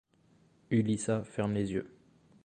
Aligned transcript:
Ulyssa 0.71 1.23
ferme 1.23 1.53
les 1.53 1.73
yeux. 1.73 1.93